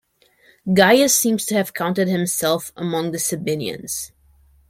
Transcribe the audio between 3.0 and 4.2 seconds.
the Sabinians.